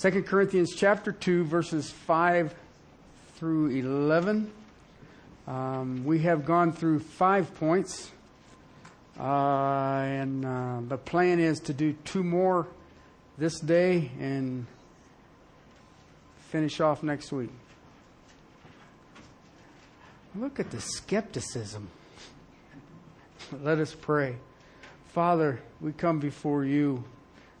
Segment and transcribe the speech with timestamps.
[0.00, 2.54] 2 Corinthians chapter 2, verses 5
[3.34, 4.50] through 11.
[5.46, 8.10] Um, we have gone through five points,
[9.18, 12.66] uh, and uh, the plan is to do two more
[13.36, 14.66] this day and
[16.48, 17.50] finish off next week.
[20.34, 21.90] Look at the skepticism.
[23.62, 24.36] Let us pray.
[25.08, 27.04] Father, we come before you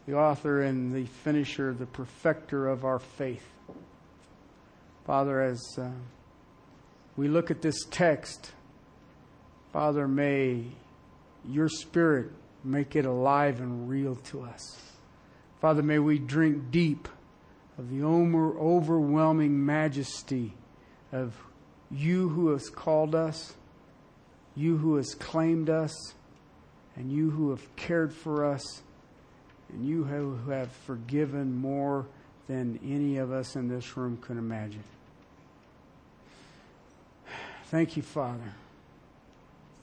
[0.06, 3.46] the author and the finisher, the perfecter of our faith.
[5.06, 5.90] Father, as uh,
[7.16, 8.52] we look at this text,
[9.72, 10.64] Father, may
[11.48, 12.30] your spirit
[12.64, 14.80] make it alive and real to us.
[15.60, 17.08] Father, may we drink deep
[17.78, 20.54] of the overwhelming majesty
[21.12, 21.34] of
[21.90, 23.54] you who has called us,
[24.54, 26.14] you who has claimed us,
[26.96, 28.82] and you who have cared for us
[29.72, 32.06] and you who have forgiven more
[32.48, 34.82] than any of us in this room could imagine.
[37.66, 38.52] Thank you, Father.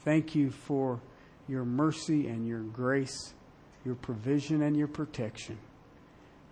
[0.03, 0.99] Thank you for
[1.47, 3.33] your mercy and your grace,
[3.85, 5.57] your provision and your protection.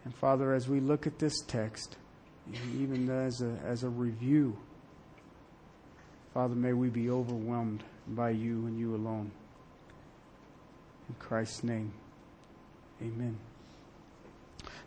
[0.06, 1.98] And Father, as we look at this text,
[2.80, 4.56] even as a, as a review,
[6.34, 9.32] Father, may we be overwhelmed by you and you alone.
[11.10, 11.92] In Christ's name.
[13.02, 13.38] Amen.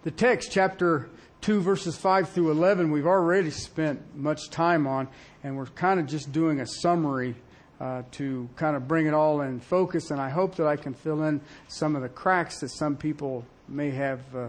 [0.02, 1.08] The text, chapter
[1.42, 5.08] 2, verses 5 through 11, we've already spent much time on,
[5.44, 7.34] and we're kind of just doing a summary
[7.80, 10.10] uh, to kind of bring it all in focus.
[10.10, 13.44] And I hope that I can fill in some of the cracks that some people
[13.68, 14.48] may have uh,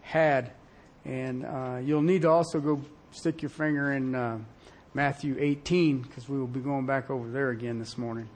[0.00, 0.52] had.
[1.04, 4.38] And uh, you'll need to also go stick your finger in uh,
[4.94, 8.28] Matthew 18, because we will be going back over there again this morning.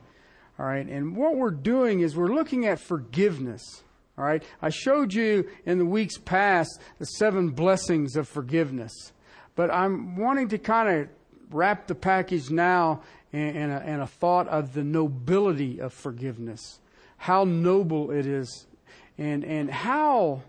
[0.58, 3.82] All right, and what we're doing is we're looking at forgiveness.
[4.18, 4.42] All right.
[4.60, 9.12] I showed you in the weeks past the seven blessings of forgiveness,
[9.54, 11.08] but I'm wanting to kind of
[11.50, 13.02] wrap the package now
[13.32, 16.80] in, in, a, in a thought of the nobility of forgiveness,
[17.16, 18.66] how noble it is,
[19.18, 20.42] and and how,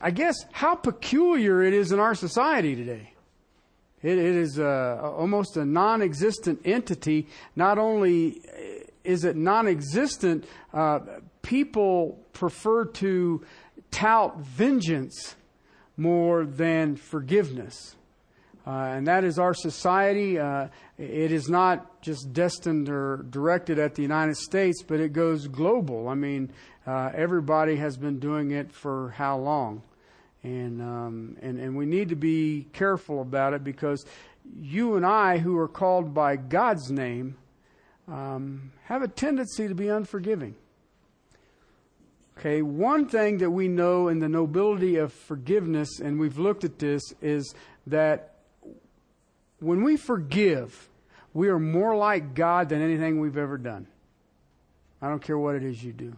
[0.00, 3.12] I guess, how peculiar it is in our society today.
[4.02, 7.28] It, it is a, almost a non-existent entity.
[7.54, 8.40] Not only
[9.04, 11.00] is it non-existent, uh,
[11.42, 13.44] people prefer to
[13.90, 15.36] tout vengeance
[15.96, 17.96] more than forgiveness.
[18.66, 20.38] Uh, and that is our society.
[20.38, 20.68] Uh,
[20.98, 26.08] it is not just destined or directed at the United States, but it goes global.
[26.08, 26.52] I mean,
[26.86, 29.82] uh, everybody has been doing it for how long?
[30.42, 34.04] And, um, and, and we need to be careful about it because
[34.58, 37.36] you and I, who are called by God's name,
[38.08, 40.54] um, have a tendency to be unforgiving.
[42.40, 46.78] Okay, one thing that we know in the nobility of forgiveness, and we've looked at
[46.78, 47.54] this, is
[47.86, 48.36] that
[49.58, 50.88] when we forgive,
[51.34, 53.86] we are more like God than anything we've ever done.
[55.02, 56.16] I don't care what it is you do.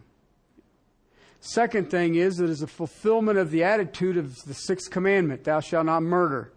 [1.40, 5.58] Second thing is that it's a fulfillment of the attitude of the sixth commandment thou
[5.58, 6.52] shalt not murder.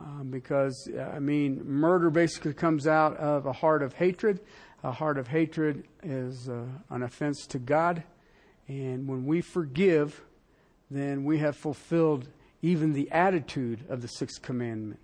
[0.00, 4.40] Um, because, I mean, murder basically comes out of a heart of hatred.
[4.82, 8.02] A heart of hatred is uh, an offense to God.
[8.68, 10.20] And when we forgive,
[10.90, 12.28] then we have fulfilled
[12.62, 15.00] even the attitude of the sixth commandment.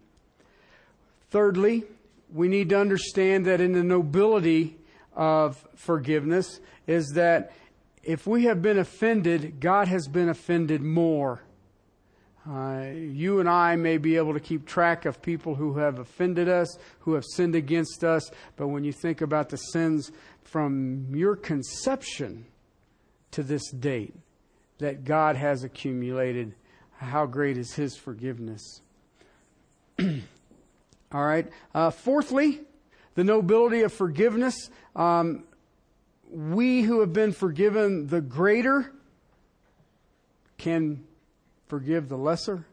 [1.31, 1.85] Thirdly,
[2.33, 4.79] we need to understand that in the nobility
[5.15, 7.53] of forgiveness is that
[8.03, 11.43] if we have been offended, God has been offended more.
[12.49, 16.49] Uh, you and I may be able to keep track of people who have offended
[16.49, 20.11] us, who have sinned against us, but when you think about the sins
[20.43, 22.47] from your conception,
[23.33, 24.15] to this date
[24.79, 26.55] that God has accumulated.
[26.99, 28.81] How great is His forgiveness?
[30.01, 31.49] All right.
[31.75, 32.61] Uh, fourthly,
[33.15, 34.71] the nobility of forgiveness.
[34.95, 35.45] Um,
[36.31, 38.93] we who have been forgiven the greater
[40.59, 41.05] can
[41.67, 42.65] forgive the lesser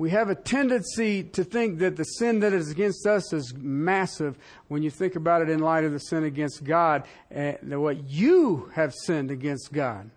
[0.00, 4.38] we have a tendency to think that the sin that is against us is massive
[4.68, 8.72] when you think about it in light of the sin against God, and what you
[8.74, 10.08] have sinned against God.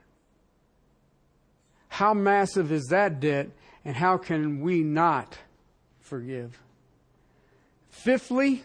[1.89, 3.49] How massive is that debt,
[3.83, 5.37] and how can we not
[5.99, 6.61] forgive?
[7.89, 8.63] Fifthly,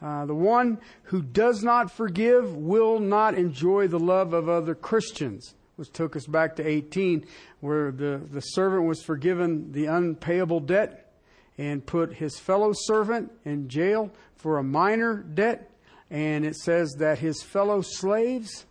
[0.00, 5.54] uh, the one who does not forgive will not enjoy the love of other Christians
[5.80, 7.24] which took us back to 18,
[7.60, 11.10] where the, the servant was forgiven the unpayable debt
[11.56, 15.70] and put his fellow servant in jail for a minor debt.
[16.10, 18.66] And it says that his fellow slaves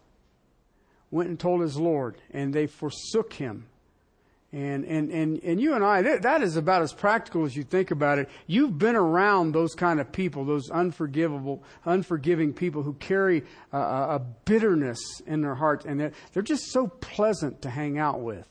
[1.10, 3.66] went and told his Lord, and they forsook him
[4.52, 7.64] And, and, and, and you and I, that, that is about as practical as you
[7.64, 8.30] think about it.
[8.48, 14.22] You've been around those kind of people, those unforgivable, unforgiving people who carry a, a
[14.46, 18.48] bitterness in their hearts, and they're, they're just so pleasant to hang out with.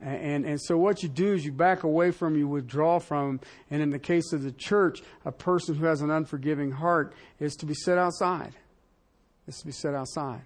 [0.00, 3.40] And, and so what you do is you back away from, you withdraw from,
[3.70, 7.56] and in the case of the church, a person who has an unforgiving heart is
[7.56, 8.54] to be set outside.
[9.46, 10.42] Is to be set outside.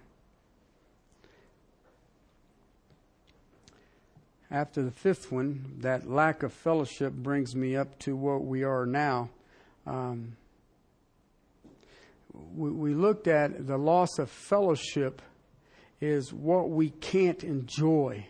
[4.51, 8.85] After the fifth one, that lack of fellowship brings me up to what we are
[8.85, 9.29] now.
[9.85, 10.37] Um,
[12.55, 15.21] we, we looked at the loss of fellowship
[16.01, 18.25] is what we can't enjoy.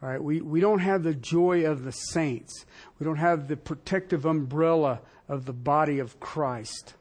[0.00, 0.22] Right?
[0.22, 2.64] We, we don't have the joy of the saints.
[2.98, 6.94] We don't have the protective umbrella of the body of Christ.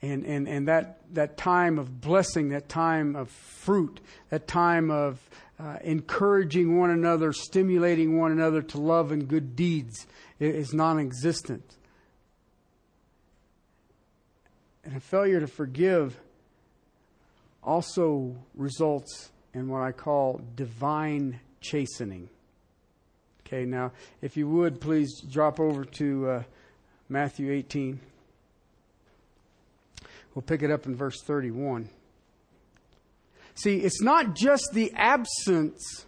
[0.00, 3.98] And, and, and that, that time of blessing, that time of fruit,
[4.30, 5.18] that time of
[5.60, 10.06] uh, encouraging one another, stimulating one another to love and good deeds
[10.38, 11.76] is non existent.
[14.84, 16.18] And a failure to forgive
[17.62, 22.28] also results in what I call divine chastening.
[23.46, 26.42] Okay, now, if you would, please drop over to uh,
[27.08, 27.98] Matthew 18.
[30.34, 31.88] We'll pick it up in verse 31.
[33.58, 36.06] See, it's not just the absence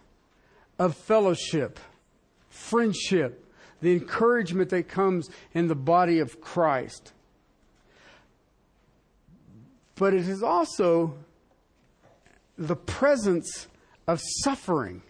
[0.79, 1.81] of fellowship,
[2.47, 3.45] friendship,
[3.81, 7.11] the encouragement that comes in the body of Christ,
[9.95, 11.17] but it is also
[12.57, 13.67] the presence
[14.07, 15.01] of suffering.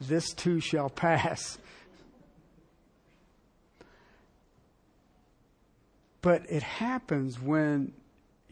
[0.00, 1.58] This too shall pass.
[6.22, 7.92] But it happens when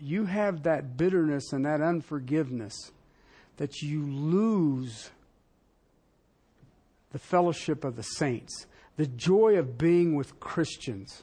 [0.03, 2.91] you have that bitterness and that unforgiveness
[3.59, 5.11] that you lose
[7.13, 8.67] the fellowship of the saints,
[8.97, 11.23] the joy of being with Christians.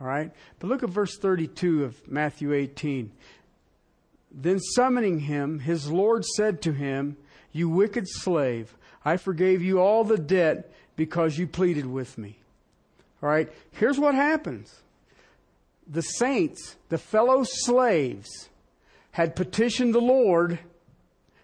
[0.00, 0.32] All right?
[0.58, 3.12] But look at verse 32 of Matthew 18.
[4.32, 7.16] Then summoning him, his Lord said to him,
[7.52, 8.74] You wicked slave,
[9.04, 12.38] I forgave you all the debt because you pleaded with me.
[13.22, 13.52] All right?
[13.72, 14.81] Here's what happens
[15.86, 18.48] the saints, the fellow slaves,
[19.12, 20.58] had petitioned the Lord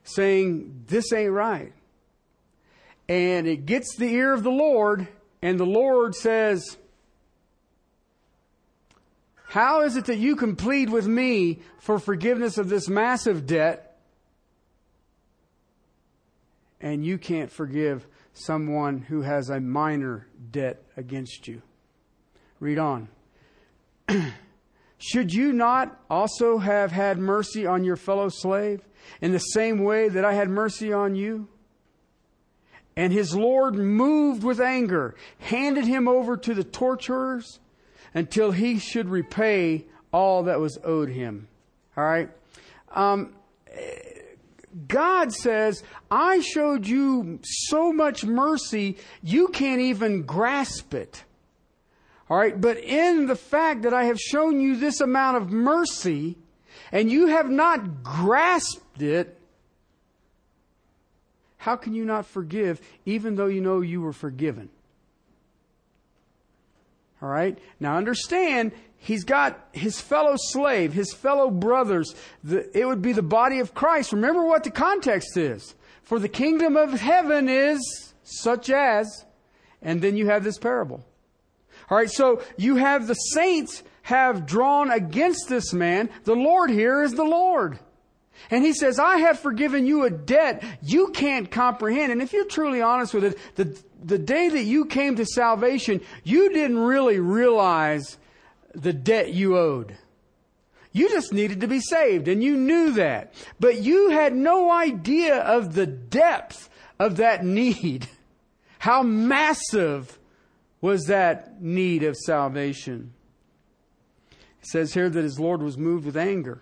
[0.04, 1.72] saying, This ain't right.
[3.08, 5.08] And it gets the ear of the Lord,
[5.40, 6.76] and the Lord says,
[9.44, 13.98] How is it that you can plead with me for forgiveness of this massive debt,
[16.80, 21.62] and you can't forgive someone who has a minor debt against you?
[22.60, 23.08] Read on.
[24.98, 28.82] Should you not also have had mercy on your fellow slave
[29.20, 31.48] in the same way that I had mercy on you?
[32.96, 37.60] And his Lord, moved with anger, handed him over to the torturers
[38.12, 41.46] until he should repay all that was owed him.
[41.96, 42.28] All right?
[42.92, 43.34] Um,
[44.88, 51.24] God says, I showed you so much mercy, you can't even grasp it.
[52.30, 56.36] All right, but in the fact that I have shown you this amount of mercy
[56.92, 59.38] and you have not grasped it,
[61.56, 64.68] how can you not forgive even though you know you were forgiven?
[67.20, 67.58] All right?
[67.80, 72.14] Now understand, he's got his fellow slave, his fellow brothers.
[72.44, 74.12] The, it would be the body of Christ.
[74.12, 75.74] Remember what the context is.
[76.02, 79.24] For the kingdom of heaven is such as,
[79.82, 81.04] and then you have this parable.
[81.90, 86.10] All right, so you have the saints have drawn against this man.
[86.24, 87.78] The Lord here is the Lord.
[88.50, 92.12] And he says, I have forgiven you a debt you can't comprehend.
[92.12, 96.00] And if you're truly honest with it, the, the day that you came to salvation,
[96.24, 98.16] you didn't really realize
[98.74, 99.96] the debt you owed.
[100.92, 103.34] You just needed to be saved and you knew that.
[103.60, 108.08] But you had no idea of the depth of that need.
[108.78, 110.17] How massive
[110.80, 113.12] was that need of salvation.
[114.30, 116.60] It says here that his Lord was moved with anger.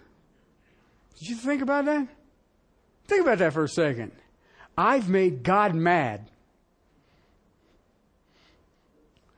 [1.19, 2.09] Did you think about that?
[3.07, 4.13] Think about that for a second.
[4.77, 6.31] I've made God mad.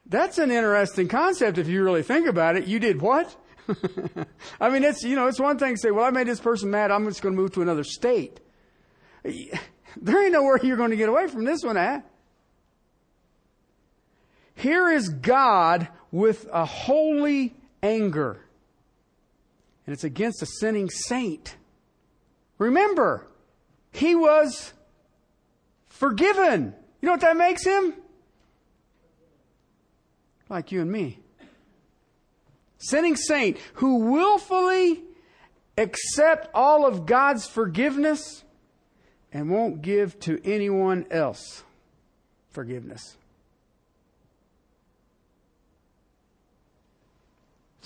[0.06, 2.66] That's an interesting concept if you really think about it.
[2.66, 3.37] You did what?
[4.61, 6.70] I mean, it's, you know, it's one thing to say, well, I made this person
[6.70, 6.90] mad.
[6.90, 8.40] I'm just going to move to another state.
[9.23, 12.08] There ain't nowhere you're going to get away from this one at.
[14.58, 18.40] Here is God with a holy anger.
[19.86, 21.56] And it's against a sinning saint.
[22.58, 23.28] Remember,
[23.92, 24.72] he was
[25.86, 26.74] forgiven.
[27.00, 27.94] You know what that makes him?
[30.48, 31.20] Like you and me.
[32.78, 35.04] Sinning saint who willfully
[35.76, 38.42] accept all of God's forgiveness
[39.32, 41.62] and won't give to anyone else
[42.50, 43.16] forgiveness.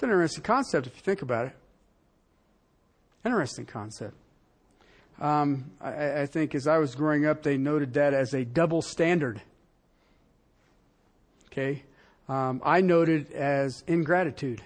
[0.02, 1.52] It's an interesting concept if you think about it.
[3.24, 4.16] Interesting concept.
[5.20, 8.82] Um, I, I, think as I was growing up, they noted that as a double
[8.82, 9.40] standard.
[11.46, 11.84] Okay?
[12.28, 14.60] Um, I noted as ingratitude.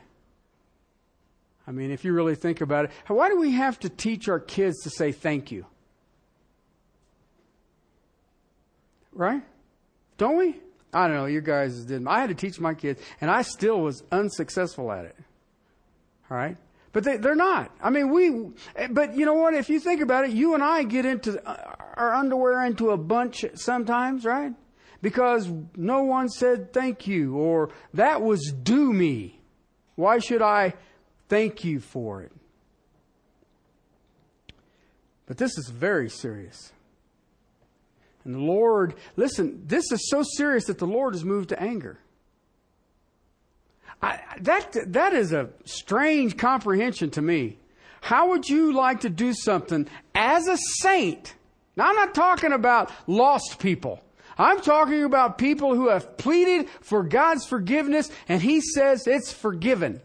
[1.66, 4.40] I mean, if you really think about it, why do we have to teach our
[4.40, 5.66] kids to say thank you?
[9.12, 9.42] Right?
[10.16, 10.56] Don't we?
[10.94, 11.26] I don't know.
[11.26, 12.08] You guys didn't.
[12.08, 15.16] I had to teach my kids, and I still was unsuccessful at it.
[16.30, 16.56] All right?
[16.92, 17.70] But they, they're not.
[17.82, 18.52] I mean, we,
[18.90, 19.54] but you know what?
[19.54, 22.96] If you think about it, you and I get into uh, our underwear into a
[22.96, 24.52] bunch sometimes, right?
[25.02, 29.40] Because no one said thank you or that was due me.
[29.94, 30.74] Why should I
[31.28, 32.32] thank you for it?
[35.26, 36.72] But this is very serious.
[38.24, 41.98] And the Lord, listen, this is so serious that the Lord is moved to anger.
[44.02, 47.58] That, that is a strange comprehension to me.
[48.00, 51.34] How would you like to do something as a saint?
[51.76, 54.00] Now, I'm not talking about lost people.
[54.38, 60.00] I'm talking about people who have pleaded for God's forgiveness and He says it's forgiven.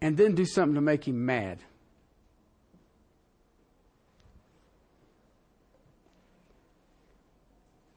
[0.00, 1.58] And then do something to make Him mad.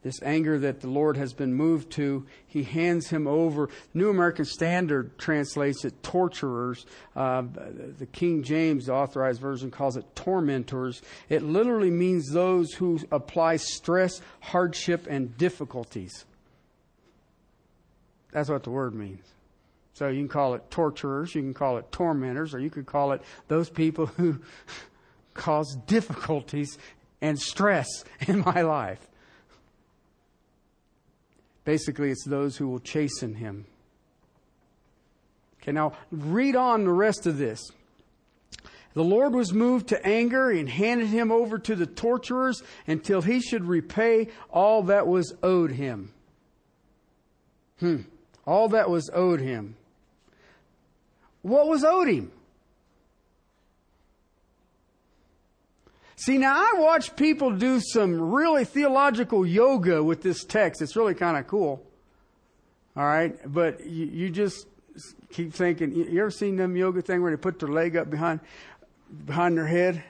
[0.07, 3.67] This anger that the Lord has been moved to, he hands him over.
[3.93, 6.85] New American Standard translates it torturers.
[7.13, 7.43] Uh,
[7.97, 11.01] the King James authorized version calls it tormentors.
[11.27, 16.23] It literally means those who apply stress, hardship, and difficulties.
[18.31, 19.25] That's what the word means.
[19.91, 23.11] So you can call it torturers, you can call it tormentors, or you could call
[23.11, 24.39] it those people who
[25.33, 26.77] cause difficulties
[27.19, 29.06] and stress in my life.
[31.67, 33.65] Basically, it's those who will chasten him.
[35.61, 37.73] Okay, now read on the rest of this.
[38.93, 43.41] The Lord was moved to anger and handed him over to the torturers until he
[43.41, 46.13] should repay all that was owed him.
[47.81, 48.03] Hmm.
[48.45, 49.75] All that was owed him.
[51.41, 52.31] What was owed him?
[56.19, 60.81] See, now I watch people do some really theological yoga with this text.
[60.81, 61.85] It's really kind of cool.
[62.95, 63.35] All right.
[63.45, 64.65] But you, you, just
[65.31, 68.39] keep thinking, you ever seen them yoga thing where they put their leg up behind,
[69.25, 70.03] behind their head?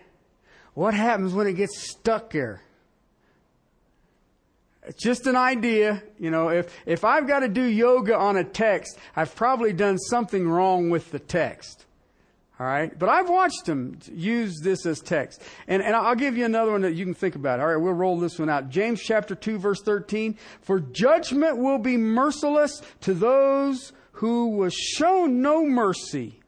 [0.76, 2.62] What happens when it gets stuck there?
[4.84, 6.02] It's just an idea.
[6.18, 9.98] You know, if, if I've got to do yoga on a text, I've probably done
[9.98, 11.84] something wrong with the text.
[12.60, 12.98] All right.
[12.98, 15.42] But I've watched them use this as text.
[15.68, 17.60] And, and I'll give you another one that you can think about.
[17.60, 17.78] All right.
[17.78, 18.70] We'll roll this one out.
[18.70, 20.38] James chapter 2 verse 13.
[20.62, 26.40] For judgment will be merciless to those who was shown no mercy.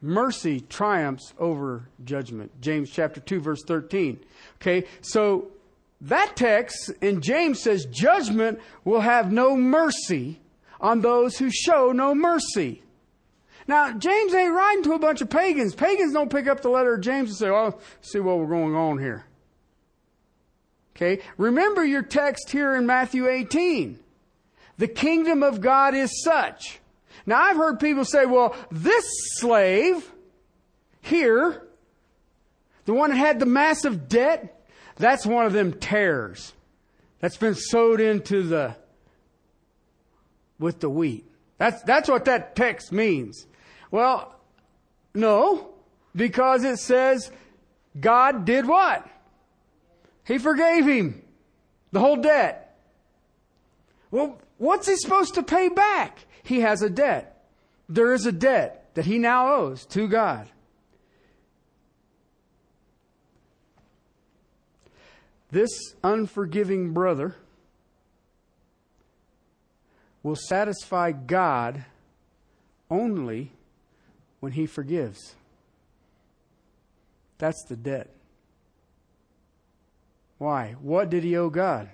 [0.00, 2.60] Mercy triumphs over judgment.
[2.60, 4.20] James chapter 2 verse 13.
[4.60, 4.86] Okay.
[5.00, 5.48] So
[6.02, 10.40] that text in James says judgment will have no mercy
[10.80, 12.82] on those who show no mercy.
[13.66, 15.74] Now, James ain't writing to a bunch of pagans.
[15.74, 18.74] Pagans don't pick up the letter of James and say, well, see what we're going
[18.74, 19.24] on here.
[20.96, 21.22] Okay?
[21.36, 23.98] Remember your text here in Matthew 18.
[24.78, 26.80] The kingdom of God is such.
[27.26, 30.10] Now, I've heard people say, well, this slave
[31.00, 31.66] here,
[32.86, 36.54] the one that had the massive debt, that's one of them tares
[37.20, 38.76] that's been sowed into the,
[40.58, 41.24] with the wheat.
[41.58, 43.46] That's, that's what that text means.
[43.90, 44.34] Well,
[45.14, 45.70] no,
[46.14, 47.30] because it says
[47.98, 49.06] God did what?
[50.24, 51.22] He forgave him
[51.92, 52.78] the whole debt.
[54.10, 56.26] Well, what's he supposed to pay back?
[56.42, 57.44] He has a debt.
[57.88, 60.48] There is a debt that he now owes to God.
[65.50, 67.34] This unforgiving brother
[70.22, 71.84] will satisfy God
[72.88, 73.50] only
[74.40, 75.34] when He forgives.
[77.38, 78.10] That's the debt.
[80.40, 80.74] Why?
[80.80, 81.90] What did he owe God?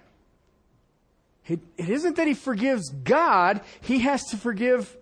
[1.49, 4.97] It isn't that he forgives God, he has to forgive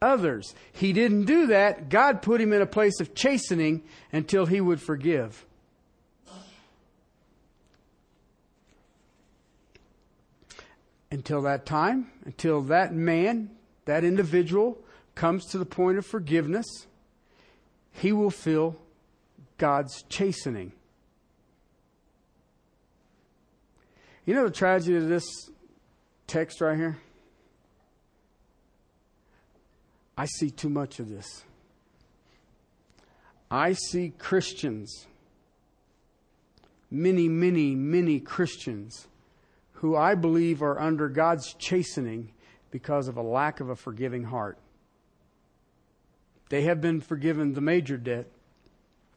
[0.00, 0.54] others.
[0.72, 1.88] He didn't do that.
[1.88, 3.82] God put him in a place of chastening
[4.12, 5.44] until he would forgive.
[11.10, 13.50] Until that time, until that man,
[13.86, 14.78] that individual,
[15.16, 16.86] comes to the point of forgiveness,
[17.90, 18.76] he will feel
[19.58, 20.72] God's chastening.
[24.24, 25.24] You know the tragedy of this
[26.26, 26.98] text right here?
[30.18, 31.44] I see too much of this.
[33.50, 35.06] I see Christians,
[36.90, 39.08] many, many, many Christians,
[39.74, 42.32] who I believe are under God's chastening
[42.70, 44.58] because of a lack of a forgiving heart.
[46.48, 48.26] They have been forgiven the major debt,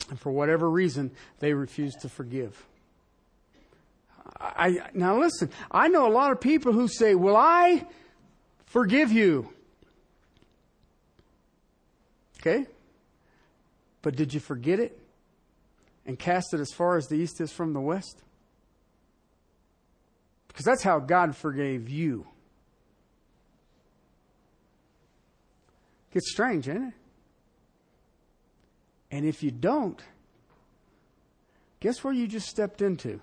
[0.10, 2.66] and for whatever reason, they refuse to forgive.
[4.40, 7.86] I, now listen, I know a lot of people who say, Will I
[8.66, 9.50] forgive you?
[12.40, 12.66] Okay?
[14.02, 14.98] But did you forget it
[16.06, 18.22] and cast it as far as the east is from the west?
[20.48, 22.26] Because that's how God forgave you.
[26.14, 26.94] Gets strange, ain't it?
[29.12, 30.01] And if you don't,
[31.80, 33.20] guess where you just stepped into?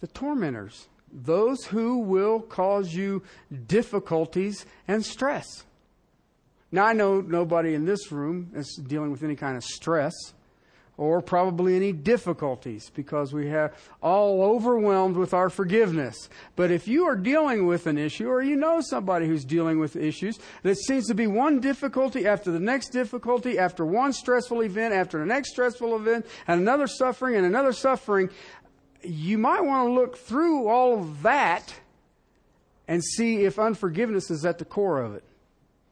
[0.00, 3.22] The tormentors, those who will cause you
[3.66, 5.64] difficulties and stress.
[6.72, 10.14] Now, I know nobody in this room is dealing with any kind of stress
[11.00, 16.28] or probably any difficulties because we have all overwhelmed with our forgiveness.
[16.56, 19.96] But if you are dealing with an issue or you know somebody who's dealing with
[19.96, 24.92] issues that seems to be one difficulty after the next difficulty, after one stressful event,
[24.92, 28.28] after the next stressful event, and another suffering and another suffering,
[29.02, 31.74] you might want to look through all of that
[32.86, 35.24] and see if unforgiveness is at the core of it.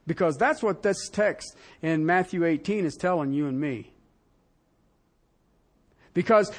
[0.07, 3.91] Because that's what this text in Matthew 18 is telling you and me.
[6.19, 6.51] Because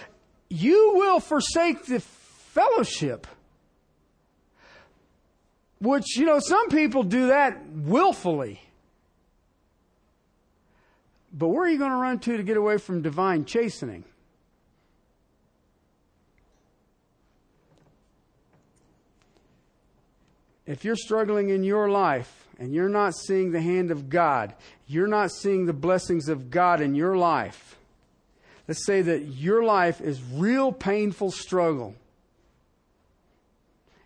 [0.49, 3.27] you will forsake the fellowship.
[5.81, 8.61] Which, you know, some people do that willfully.
[11.33, 14.05] But where are you going to run to to get away from divine chastening?
[20.65, 24.55] If you're struggling in your life and you're not seeing the hand of God,
[24.87, 27.78] you're not seeing the blessings of God in your life,
[28.69, 31.95] let's say that your life is real painful struggle.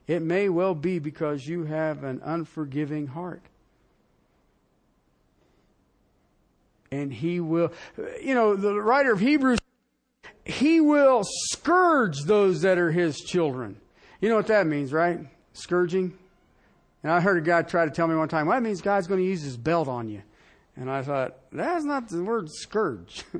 [0.07, 3.41] It may well be because you have an unforgiving heart.
[6.91, 7.73] And he will,
[8.21, 9.59] you know, the writer of Hebrews,
[10.45, 13.75] he will scourge those that are his children.
[14.21, 15.19] You know what that means, right?
[15.51, 16.17] Scourging.
[17.03, 19.07] And I heard a guy try to tell me one time, well, that means God's
[19.07, 20.21] going to use his belt on you.
[20.77, 23.25] And I thought, that's not the word scourge.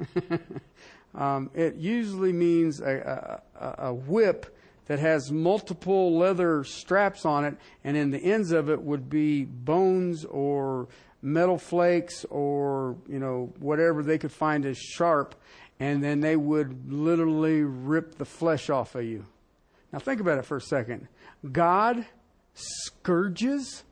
[1.16, 7.56] um, it usually means a, a, a whip that has multiple leather straps on it,
[7.84, 10.88] and in the ends of it would be bones or
[11.22, 15.36] metal flakes or, you know, whatever they could find as sharp,
[15.80, 19.26] and then they would literally rip the flesh off of you.
[19.92, 21.08] Now think about it for a second.
[21.50, 22.06] God
[22.54, 23.84] scourges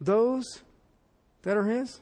[0.00, 0.60] those
[1.42, 2.00] that are His?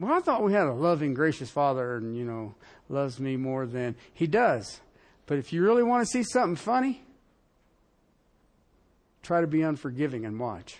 [0.00, 2.54] Well, I thought we had a loving, gracious Father and, you know,
[2.88, 4.80] loves me more than He does.
[5.26, 7.02] But if you really want to see something funny,
[9.22, 10.78] try to be unforgiving and watch.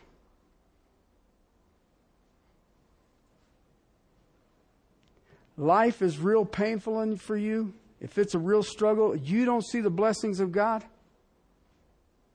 [5.57, 7.73] Life is real painful for you.
[8.01, 10.85] If it's a real struggle, you don't see the blessings of God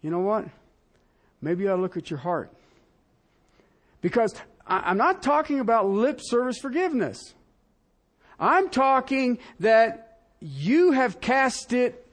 [0.01, 0.45] you know what?
[1.41, 2.51] Maybe you ought to look at your heart.
[4.01, 4.33] Because
[4.69, 7.33] I'm not talking about lip service forgiveness.
[8.39, 12.07] I'm talking that you have cast it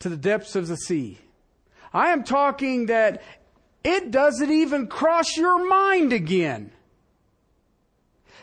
[0.00, 1.18] to the depths of the sea.
[1.92, 3.22] I am talking that
[3.84, 6.72] it doesn't even cross your mind again.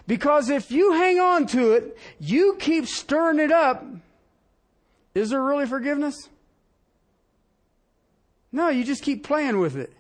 [0.08, 3.86] Because if you hang on to it, you keep stirring it up.
[5.14, 6.30] Is there really forgiveness?
[8.52, 9.94] No, you just keep playing with it.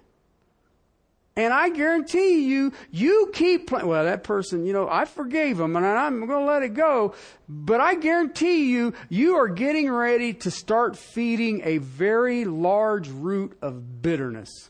[1.36, 3.88] And I guarantee you, you keep playing.
[3.88, 7.16] Well, that person, you know, I forgave him and I'm going to let it go.
[7.48, 13.58] But I guarantee you, you are getting ready to start feeding a very large root
[13.62, 14.70] of bitterness.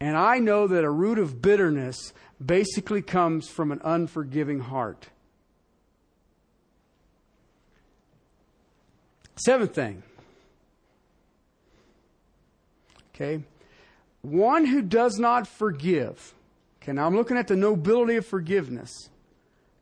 [0.00, 2.12] And I know that a root of bitterness
[2.44, 5.08] basically comes from an unforgiving heart.
[9.34, 10.02] Seventh thing
[13.20, 13.42] Okay?
[14.22, 16.34] One who does not forgive,
[16.82, 19.08] okay, now I'm looking at the nobility of forgiveness,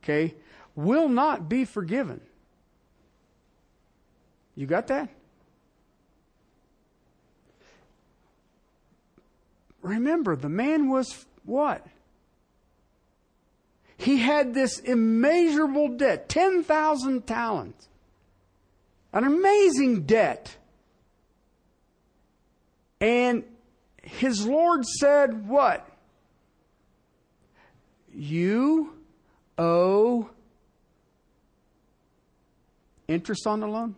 [0.03, 0.35] okay,
[0.75, 2.21] will not be forgiven.
[4.55, 5.09] You got that?
[9.83, 11.87] Remember, the man was what?
[13.97, 17.89] He had this immeasurable debt 10,000 talents.
[19.13, 20.57] An amazing debt.
[23.01, 23.45] And
[24.09, 25.87] his Lord said, What?
[28.15, 28.95] You
[29.57, 30.31] owe
[33.07, 33.95] interest on the loan?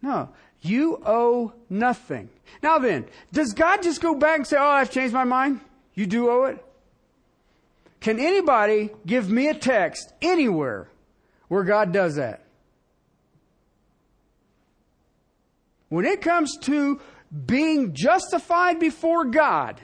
[0.00, 0.28] No.
[0.60, 2.28] You owe nothing.
[2.62, 5.60] Now then, does God just go back and say, Oh, I've changed my mind?
[5.94, 6.64] You do owe it?
[8.00, 10.88] Can anybody give me a text anywhere
[11.48, 12.44] where God does that?
[15.88, 17.00] When it comes to
[17.46, 19.80] being justified before God,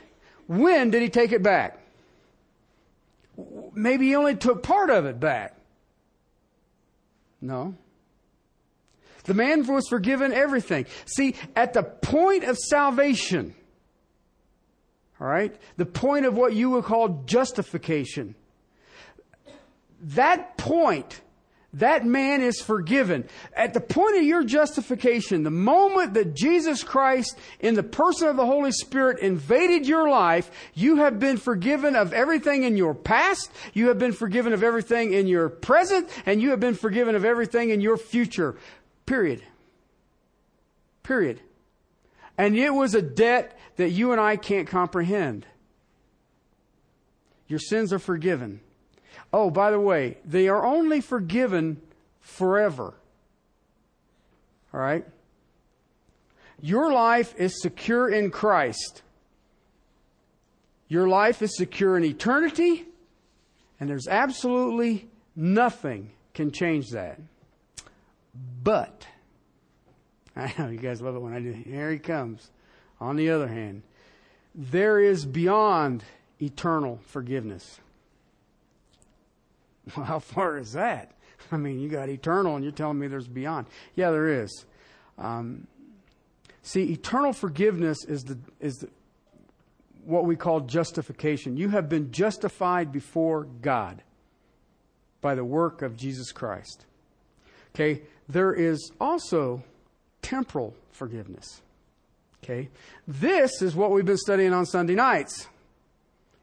[0.47, 1.79] when did he take it back?
[3.73, 5.57] Maybe he only took part of it back.
[7.41, 7.77] No.
[9.25, 10.87] The man was forgiven everything.
[11.05, 13.55] See, at the point of salvation,
[15.21, 18.35] all right, the point of what you would call justification,
[20.01, 21.21] that point
[21.75, 23.29] that man is forgiven.
[23.55, 28.37] At the point of your justification, the moment that Jesus Christ, in the person of
[28.37, 33.51] the Holy Spirit, invaded your life, you have been forgiven of everything in your past,
[33.75, 37.25] you have been forgiven of everything in your present, and you have been forgiven of
[37.25, 38.57] everything in your future.
[39.05, 39.43] Period.
[41.03, 41.41] Period.
[42.39, 45.45] And it was a debt that you and I can't comprehend.
[47.47, 48.61] Your sins are forgiven.
[49.33, 51.81] Oh, by the way, they are only forgiven
[52.21, 52.95] forever.
[54.73, 55.05] All right?
[56.61, 59.03] Your life is secure in Christ.
[60.89, 62.87] Your life is secure in eternity,
[63.79, 67.21] and there's absolutely nothing can change that.
[68.63, 69.07] But,
[70.37, 71.53] I know you guys love it when I do.
[71.53, 72.51] Here he comes.
[73.01, 73.83] On the other hand,
[74.55, 76.03] there is beyond
[76.41, 77.81] eternal forgiveness.
[79.97, 81.13] Well, how far is that?
[81.53, 83.67] I mean, you got eternal and you're telling me there's beyond.
[83.95, 84.65] Yeah, there is.
[85.19, 85.67] Um,
[86.63, 88.89] see, eternal forgiveness is the, is the,
[90.05, 91.57] what we call justification.
[91.57, 94.03] You have been justified before God
[95.21, 96.87] by the work of Jesus Christ.
[97.75, 99.63] Okay, there is also
[100.23, 101.63] temporal forgiveness.
[102.43, 102.69] Okay,
[103.07, 105.49] this is what we've been studying on Sunday nights.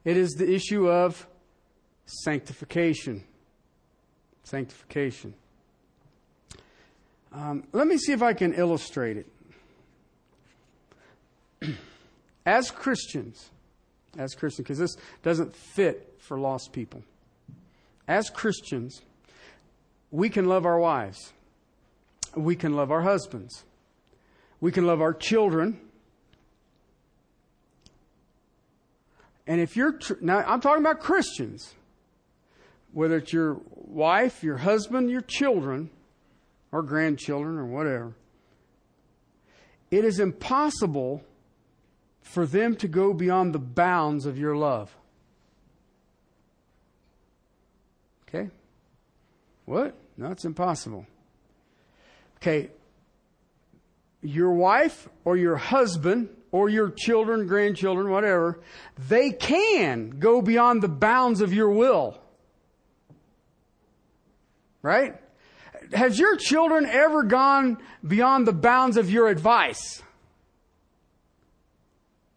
[0.03, 1.27] It is the issue of
[2.05, 3.23] sanctification
[4.45, 5.33] sanctification.
[7.33, 9.27] Um, let me see if I can illustrate it.
[12.45, 13.49] as Christians,
[14.17, 17.03] as Christians, because this doesn't fit for lost people.
[18.07, 19.01] As Christians,
[20.11, 21.33] we can love our wives.
[22.35, 23.63] We can love our husbands.
[24.61, 25.79] We can love our children.
[29.47, 31.73] And if you're, tr- now I'm talking about Christians
[32.95, 35.89] whether it's your wife, your husband, your children,
[36.71, 38.13] or grandchildren, or whatever,
[39.91, 41.21] it is impossible
[42.21, 44.95] for them to go beyond the bounds of your love.
[48.29, 48.49] Okay?
[49.65, 49.93] What?
[50.15, 51.05] No, it's impossible.
[52.37, 52.69] Okay.
[54.21, 58.61] Your wife or your husband or your children, grandchildren, whatever,
[59.09, 62.21] they can go beyond the bounds of your will.
[64.85, 65.15] Right?
[65.95, 70.03] Has your children ever gone beyond the bounds of your advice?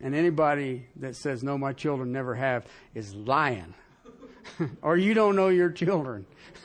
[0.00, 3.74] And anybody that says, no, my children never have, is lying.
[4.82, 6.24] or you don't know your children.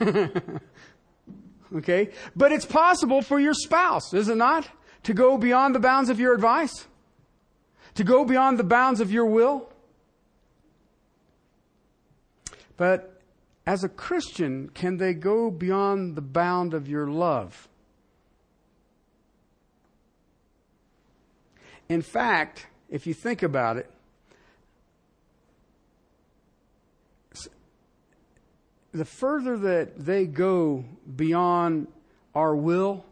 [1.76, 2.08] okay?
[2.34, 4.66] But it's possible for your spouse, is it not?
[5.02, 6.86] To go beyond the bounds of your advice?
[7.96, 9.68] To go beyond the bounds of your will?
[12.78, 13.13] But
[13.66, 17.68] as a Christian, can they go beyond the bound of your love?
[21.88, 23.90] In fact, if you think about it,
[28.92, 30.84] the further that they go
[31.16, 31.88] beyond
[32.34, 33.04] our will,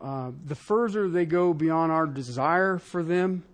[0.00, 3.44] uh, the further they go beyond our desire for them,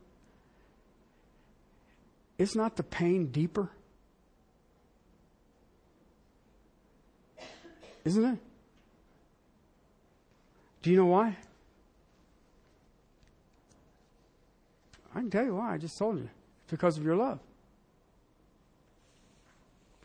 [2.39, 3.71] is not the pain deeper?
[8.09, 8.39] Isn't it?
[10.81, 11.37] Do you know why?
[15.15, 15.75] I can tell you why.
[15.75, 16.31] I just told you.
[16.63, 17.39] It's because of your love.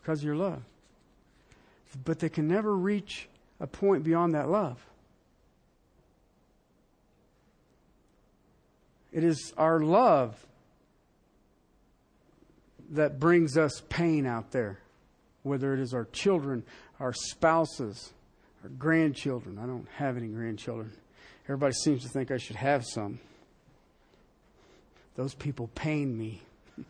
[0.02, 0.60] Because of your love.
[2.04, 3.26] But they can never reach
[3.58, 4.84] a point beyond that love.
[9.14, 10.44] It is our love
[12.90, 14.80] that brings us pain out there,
[15.42, 16.64] whether it is our children,
[17.04, 18.14] our spouses,
[18.62, 19.58] our grandchildren.
[19.58, 20.90] I don't have any grandchildren.
[21.44, 23.20] Everybody seems to think I should have some.
[25.14, 26.40] Those people pain me.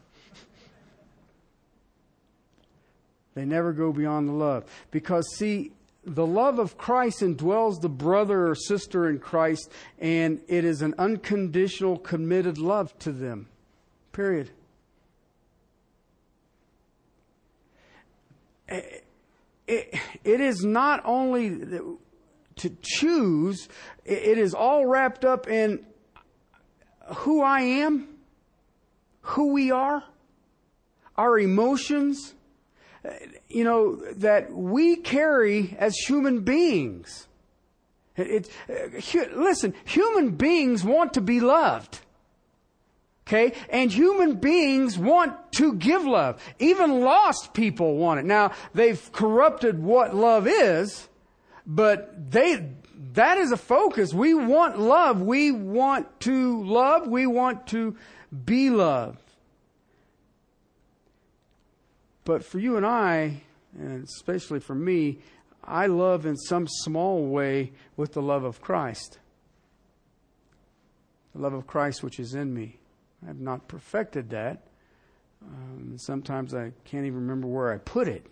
[3.35, 4.67] they never go beyond the love.
[4.93, 5.73] Because, see,
[6.05, 10.95] the love of Christ indwells the brother or sister in Christ, and it is an
[10.97, 13.49] unconditional, committed love to them.
[14.13, 14.51] Period.
[18.69, 19.01] Eh,
[19.67, 21.59] It, it is not only
[22.57, 23.69] to choose,
[24.05, 25.85] it is all wrapped up in
[27.17, 28.09] who I am,
[29.23, 30.05] who we are,
[31.17, 32.35] our emotions,
[33.49, 37.29] you know, that we carry as human beings.
[38.17, 42.01] It, it, uh, listen, human beings want to be loved.
[43.27, 43.53] Okay?
[43.71, 46.43] And human beings want to give love.
[46.59, 48.27] Even lost people want it.
[48.27, 51.09] Now, they've corrupted what love is,
[51.67, 52.69] but they,
[53.15, 54.13] that is a focus.
[54.13, 55.23] We want love.
[55.23, 57.07] We want to love.
[57.09, 57.97] We want to
[58.45, 59.21] be loved.
[62.25, 63.43] But for you and I,
[63.79, 65.19] and especially for me,
[65.63, 69.19] I love in some small way with the love of Christ.
[71.35, 72.79] The love of Christ which is in me.
[73.25, 74.63] I have not perfected that.
[75.43, 78.27] Um, sometimes I can't even remember where I put it.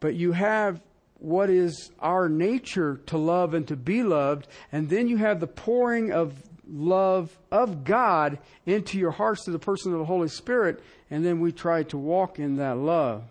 [0.00, 0.80] But you have
[1.18, 5.46] what is our nature to love and to be loved, and then you have the
[5.46, 10.82] pouring of love of God into your hearts through the person of the Holy Spirit,
[11.10, 13.24] and then we try to walk in that love.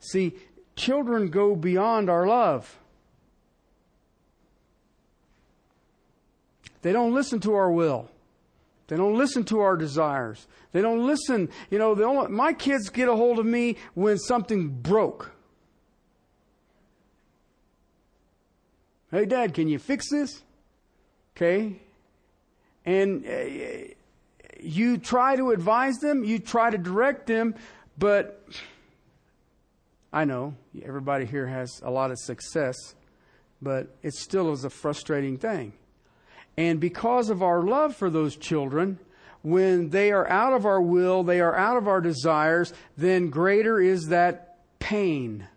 [0.00, 0.32] See,
[0.74, 2.78] children go beyond our love.
[6.80, 8.10] They don't listen to our will.
[8.92, 10.46] They don't listen to our desires.
[10.72, 11.48] They don't listen.
[11.70, 15.32] You know, only, my kids get a hold of me when something broke.
[19.10, 20.42] Hey, Dad, can you fix this?
[21.34, 21.80] Okay.
[22.84, 23.94] And uh,
[24.60, 27.54] you try to advise them, you try to direct them,
[27.96, 28.44] but
[30.12, 32.76] I know everybody here has a lot of success,
[33.62, 35.72] but it still is a frustrating thing.
[36.56, 38.98] And because of our love for those children,
[39.42, 43.80] when they are out of our will, they are out of our desires, then greater
[43.80, 45.48] is that pain.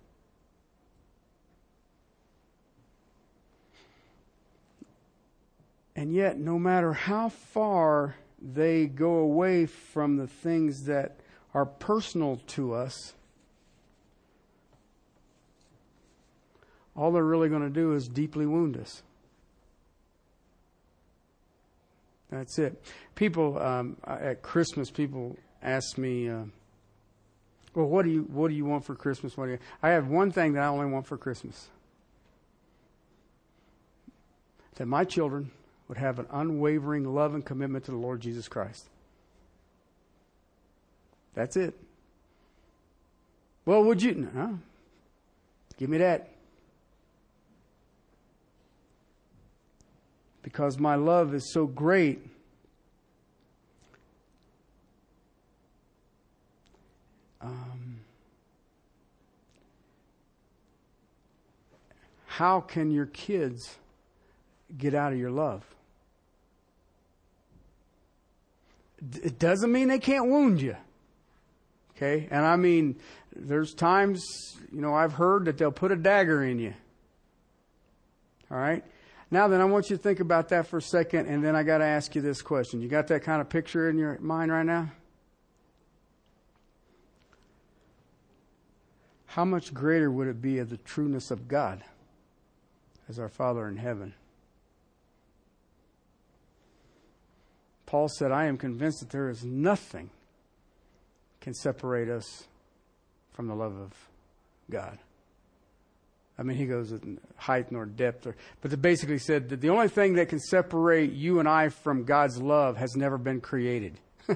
[5.95, 11.19] And yet, no matter how far they go away from the things that
[11.53, 13.13] are personal to us,
[16.95, 19.03] all they're really going to do is deeply wound us.
[22.29, 22.81] That's it.
[23.15, 26.43] People um, at Christmas, people ask me, uh,
[27.73, 29.59] "Well, what do you what do you want for Christmas?" What do you?
[29.83, 31.69] I have one thing that I only want for Christmas:
[34.75, 35.51] that my children
[35.88, 38.89] would have an unwavering love and commitment to the Lord Jesus Christ.
[41.35, 41.75] That's it.
[43.65, 44.29] Well, would you?
[44.33, 44.59] No.
[45.77, 46.29] Give me that.
[50.45, 52.19] Because my love is so great.
[57.41, 58.01] Um,
[62.27, 63.77] how can your kids
[64.77, 65.63] get out of your love?
[69.23, 70.75] it doesn't mean they can't wound you.
[71.95, 72.27] Okay?
[72.29, 72.97] And I mean,
[73.36, 74.23] there's times,
[74.71, 76.75] you know, I've heard that they'll put a dagger in you.
[78.51, 78.84] All right?
[79.31, 81.63] Now then, I want you to think about that for a second, and then I
[81.63, 82.81] got to ask you this question.
[82.81, 84.91] You got that kind of picture in your mind right now?
[89.25, 91.83] How much greater would it be of the trueness of God
[93.09, 94.13] as our Father in heaven?
[97.85, 100.09] Paul said, I am convinced that there is nothing
[101.41, 102.45] can separate us
[103.33, 103.93] from the love of
[104.69, 104.97] God.
[106.38, 106.93] I mean, he goes
[107.38, 111.13] height nor depth, or, but they basically said that the only thing that can separate
[111.13, 113.98] you and I from God's love has never been created.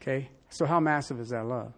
[0.00, 1.72] okay, so how massive is that love?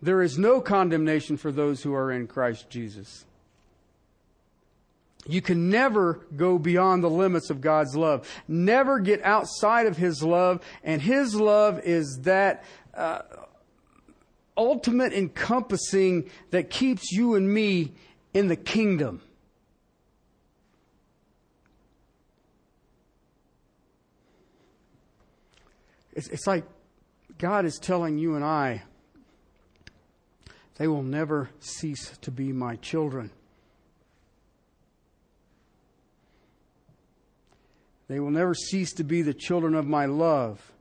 [0.00, 3.24] There is no condemnation for those who are in Christ Jesus.
[5.26, 8.28] You can never go beyond the limits of God's love.
[8.46, 10.60] Never get outside of His love.
[10.82, 13.22] And His love is that uh,
[14.56, 17.92] ultimate encompassing that keeps you and me
[18.32, 19.20] in the kingdom.
[26.12, 26.64] It's, it's like
[27.38, 28.82] God is telling you and I,
[30.76, 33.30] they will never cease to be my children.
[38.06, 40.72] They will never cease to be the children of my love,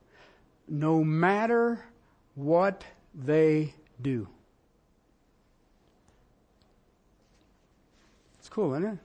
[0.68, 1.86] no matter
[2.36, 2.84] what
[3.14, 4.28] they do.
[8.40, 9.00] It's cool, isn't it?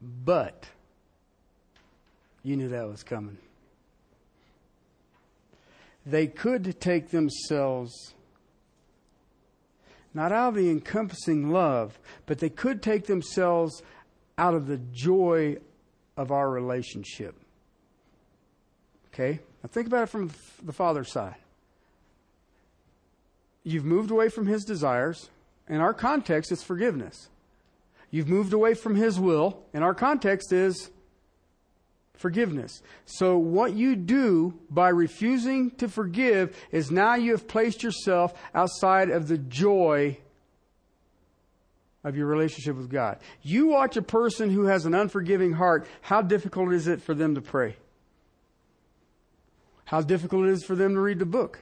[0.00, 0.66] But
[2.42, 3.38] you knew that was coming.
[6.06, 8.14] They could take themselves
[10.12, 13.82] not out of the encompassing love, but they could take themselves
[14.38, 15.56] out of the joy
[16.16, 17.34] of our relationship.
[19.12, 19.40] Okay?
[19.64, 20.30] Now think about it from
[20.62, 21.36] the Father's side.
[23.62, 25.30] You've moved away from His desires.
[25.70, 27.30] In our context, it's forgiveness.
[28.10, 29.62] You've moved away from His will.
[29.72, 30.90] In our context, is
[32.12, 32.82] forgiveness.
[33.06, 39.08] So, what you do by refusing to forgive is now you have placed yourself outside
[39.08, 40.18] of the joy
[42.04, 43.16] of your relationship with God.
[43.40, 47.34] You watch a person who has an unforgiving heart, how difficult is it for them
[47.34, 47.76] to pray?
[49.84, 51.60] How difficult it is for them to read the book?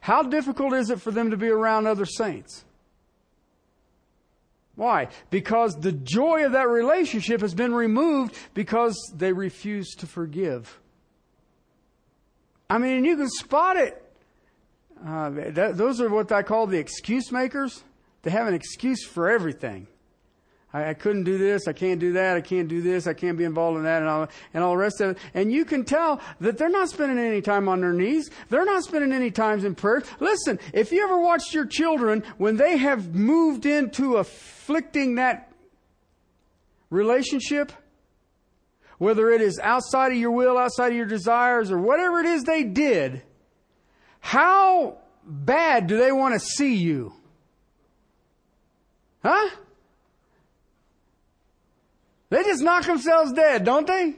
[0.00, 2.64] How difficult is it for them to be around other saints?
[4.76, 5.08] Why?
[5.30, 10.78] Because the joy of that relationship has been removed because they refuse to forgive.
[12.70, 14.00] I mean, you can spot it.
[15.04, 17.82] Uh, that, those are what I call the excuse makers.
[18.22, 19.88] They have an excuse for everything.
[20.72, 21.66] I, I, couldn't do this.
[21.66, 22.36] I can't do that.
[22.36, 23.06] I can't do this.
[23.06, 25.18] I can't be involved in that and all, and all the rest of it.
[25.32, 28.30] And you can tell that they're not spending any time on their knees.
[28.50, 30.02] They're not spending any time in prayer.
[30.20, 35.52] Listen, if you ever watched your children when they have moved into afflicting that
[36.90, 37.72] relationship,
[38.98, 42.44] whether it is outside of your will, outside of your desires, or whatever it is
[42.44, 43.22] they did,
[44.20, 47.14] how bad do they want to see you?
[49.22, 49.48] Huh?
[52.30, 54.14] They just knock themselves dead, don't they?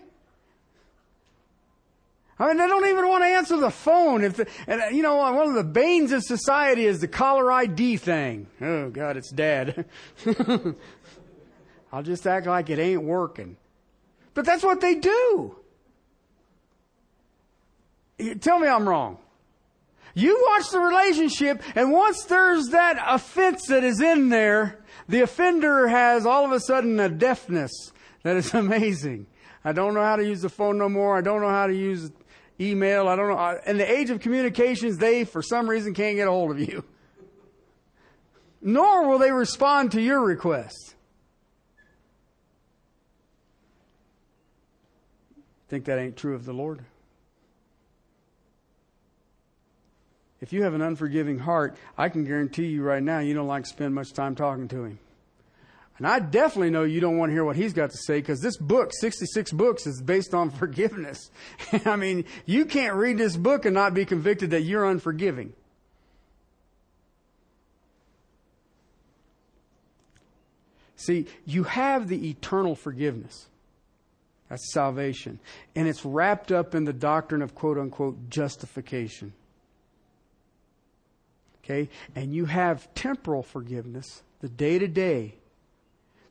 [2.41, 4.25] I mean, they don't even want to answer the phone.
[4.25, 7.53] If the, and uh, you know, one of the banes of society is the caller
[7.53, 8.47] ID thing.
[8.63, 9.85] Oh God, it's dead.
[11.93, 13.59] I'll just act like it ain't working.
[14.33, 15.57] But that's what they do.
[18.41, 19.19] Tell me I'm wrong.
[20.15, 25.89] You watch the relationship, and once there's that offense that is in there, the offender
[25.89, 29.27] has all of a sudden a deafness that is amazing.
[29.65, 31.17] I don't know how to use the phone no more.
[31.17, 32.11] I don't know how to use
[32.61, 33.09] email.
[33.09, 33.59] I don't know.
[33.67, 36.85] In the age of communications, they, for some reason, can't get a hold of you.
[38.63, 40.95] Nor will they respond to your request.
[45.69, 46.85] Think that ain't true of the Lord?
[50.41, 53.65] If you have an unforgiving heart, I can guarantee you right now you don't like
[53.65, 54.99] to spend much time talking to him.
[56.01, 58.41] And I definitely know you don't want to hear what he's got to say because
[58.41, 61.31] this book, 66 books, is based on forgiveness.
[61.85, 65.53] I mean, you can't read this book and not be convicted that you're unforgiving.
[70.97, 73.49] See, you have the eternal forgiveness.
[74.49, 75.39] That's salvation.
[75.77, 79.35] And it's wrapped up in the doctrine of quote unquote justification.
[81.63, 81.91] Okay?
[82.17, 85.35] And you have temporal forgiveness, the day to day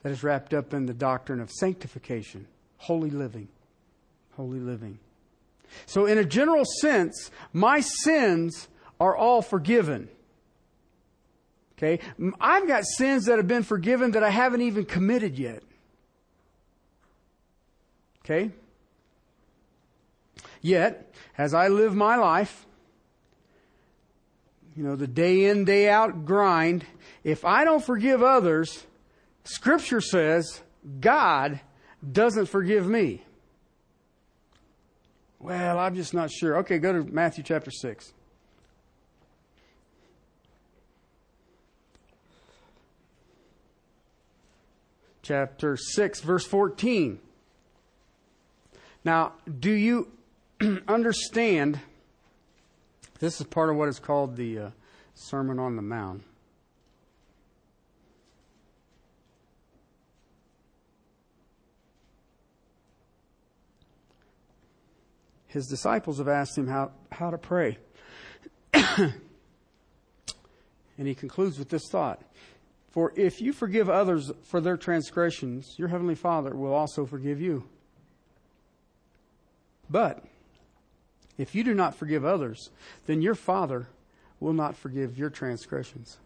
[0.04, 2.48] that is wrapped up in the doctrine of sanctification,
[2.78, 3.48] holy living.
[4.36, 5.00] Holy living.
[5.86, 8.68] So, in a general sense, my sins
[9.00, 10.10] are all forgiven.
[11.78, 12.00] Okay?
[12.40, 15.64] I've got sins that have been forgiven that I haven't even committed yet.
[18.24, 18.52] Okay?
[20.62, 22.66] Yet, as I live my life,
[24.76, 26.86] you know, the day in, day out grind,
[27.24, 28.86] if I don't forgive others,
[29.44, 30.62] Scripture says
[31.00, 31.60] God
[32.12, 33.24] doesn't forgive me.
[35.40, 36.58] Well, I'm just not sure.
[36.60, 38.14] Okay, go to Matthew chapter 6.
[45.22, 47.20] Chapter 6, verse 14.
[49.06, 50.08] Now, do you
[50.88, 51.80] understand?
[53.20, 54.70] This is part of what is called the uh,
[55.14, 56.24] Sermon on the Mount.
[65.50, 67.78] His disciples have asked him how, how to pray.
[68.74, 69.14] and
[70.96, 72.22] he concludes with this thought
[72.92, 77.68] For if you forgive others for their transgressions, your heavenly Father will also forgive you.
[79.90, 80.24] But
[81.40, 82.70] if you do not forgive others,
[83.08, 83.88] then your Father
[84.40, 86.20] will not forgive your transgressions.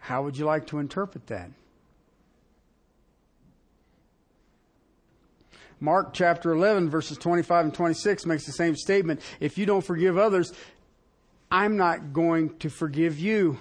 [0.00, 1.50] How would you like to interpret that?
[5.82, 9.20] Mark chapter 11, verses 25 and 26 makes the same statement.
[9.40, 10.52] If you don't forgive others,
[11.50, 13.58] I'm not going to forgive you.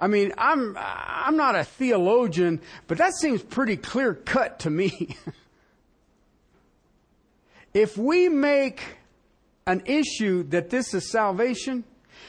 [0.00, 5.18] I mean, I'm, I'm not a theologian, but that seems pretty clear cut to me.
[7.74, 8.82] if we make
[9.66, 11.84] an issue that this is salvation,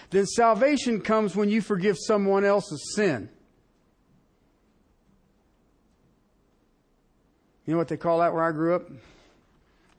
[0.09, 3.29] then salvation comes when you forgive someone else's sin.
[7.65, 8.89] You know what they call that where I grew up?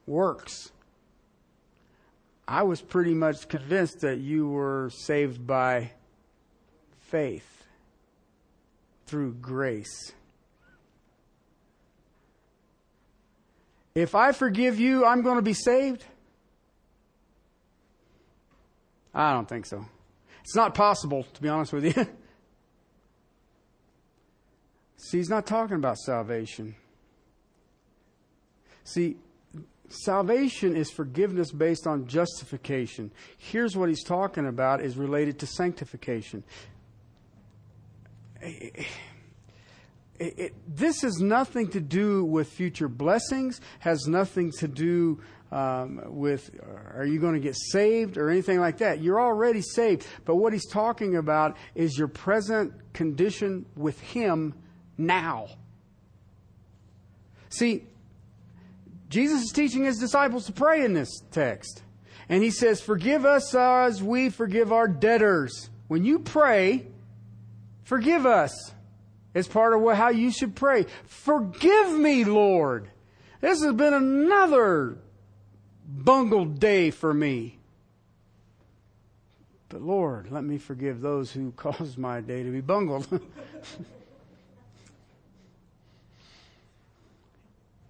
[0.07, 0.71] Works.
[2.47, 5.91] I was pretty much convinced that you were saved by
[7.01, 7.65] faith
[9.07, 10.13] through grace.
[13.97, 16.05] If I forgive you, I'm going to be saved?
[19.15, 19.87] I don't think so.
[20.45, 21.95] It's not possible, to be honest with you.
[24.99, 26.77] See, he's not talking about salvation.
[28.87, 29.17] See,
[29.89, 33.11] salvation is forgiveness based on justification.
[33.37, 36.45] Here's what he's talking about is related to sanctification.
[38.41, 38.87] It,
[40.19, 45.21] it, this has nothing to do with future blessings, has nothing to do
[45.51, 49.03] um, with uh, are you going to get saved or anything like that.
[49.03, 50.07] You're already saved.
[50.25, 54.55] But what he's talking about is your present condition with him
[54.97, 55.49] now.
[57.49, 57.85] See,
[59.09, 61.83] Jesus is teaching his disciples to pray in this text.
[62.29, 65.71] And he says, Forgive us as we forgive our debtors.
[65.89, 66.87] When you pray,
[67.85, 68.73] forgive us.
[69.35, 70.87] It's part of how you should pray.
[71.05, 72.91] Forgive me, Lord.
[73.41, 74.99] This has been another
[75.87, 77.59] bungled day for me.
[79.69, 83.07] But Lord, let me forgive those who caused my day to be bungled.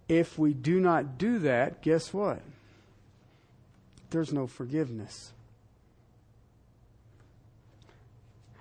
[0.09, 2.40] If we do not do that, guess what?
[4.11, 5.32] There's no forgiveness.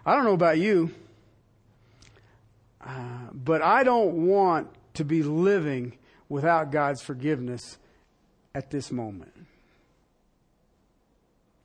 [0.05, 0.91] I don't know about you,
[2.81, 5.97] uh, but I don't want to be living
[6.29, 7.77] without God's forgiveness
[8.53, 9.33] at this moment.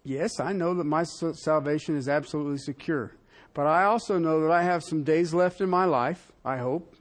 [0.05, 3.13] Yes, I know that my salvation is absolutely secure,
[3.53, 6.97] but I also know that I have some days left in my life, I hope,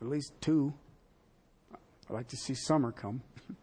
[0.00, 0.74] at least two,
[2.12, 3.22] I'd like to see summer come.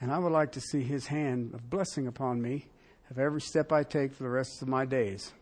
[0.00, 2.66] and I would like to see His hand of blessing upon me
[3.10, 5.32] of every step I take for the rest of my days.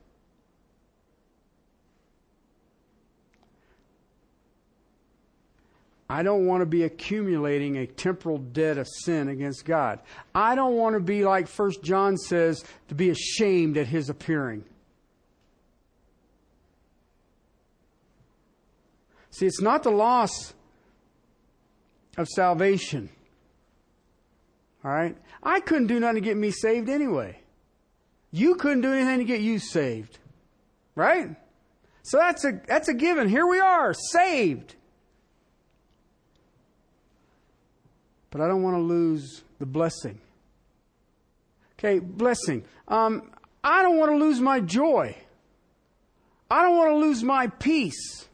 [6.08, 10.00] I don't want to be accumulating a temporal debt of sin against God.
[10.34, 14.64] I don't want to be like First John says to be ashamed at his appearing.
[19.30, 20.54] See, it's not the loss
[22.20, 23.10] of salvation.
[24.84, 25.16] All right?
[25.42, 27.38] I couldn't do nothing to get me saved anyway.
[28.30, 30.18] You couldn't do anything to get you saved.
[30.94, 31.36] Right?
[32.02, 33.28] So that's a that's a given.
[33.28, 34.76] Here we are, saved.
[38.30, 40.20] But I don't want to lose the blessing.
[41.78, 42.64] Okay, blessing.
[42.88, 43.30] Um,
[43.64, 45.16] I don't want to lose my joy.
[46.50, 48.26] I don't want to lose my peace.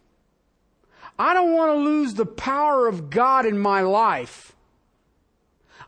[1.18, 4.54] I don't want to lose the power of God in my life.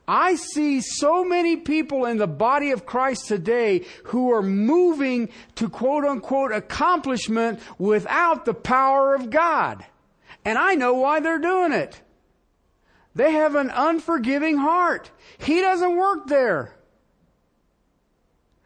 [0.06, 5.68] I see so many people in the body of Christ today who are moving to
[5.68, 9.84] quote unquote accomplishment without the power of God.
[10.46, 12.00] And I know why they're doing it.
[13.14, 15.10] They have an unforgiving heart.
[15.36, 16.74] He doesn't work there.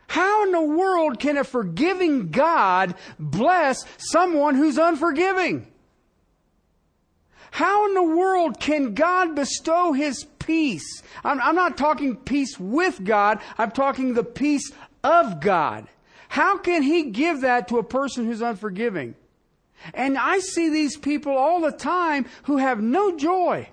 [0.06, 5.71] How in the world can a forgiving God bless someone who's unforgiving?
[7.52, 11.02] How in the world can God bestow His peace?
[11.22, 14.72] I'm, I'm not talking peace with God, I'm talking the peace
[15.04, 15.86] of God.
[16.28, 19.16] How can He give that to a person who's unforgiving?
[19.92, 23.68] And I see these people all the time who have no joy.